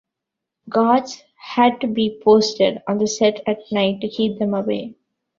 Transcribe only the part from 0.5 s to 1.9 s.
Guards had to